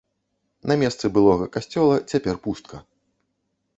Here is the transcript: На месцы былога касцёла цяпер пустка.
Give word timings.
На 0.69 0.77
месцы 0.83 1.05
былога 1.17 1.45
касцёла 1.59 1.95
цяпер 2.11 2.35
пустка. 2.49 2.85